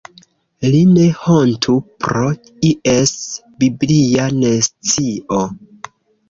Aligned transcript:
Li 0.67 0.77
ne 0.93 1.03
hontu 1.17 1.75
pro 2.05 2.23
ies 2.71 3.13
biblia 3.65 4.27
nescio. 4.39 5.45